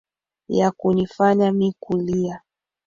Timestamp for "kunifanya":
0.71-1.51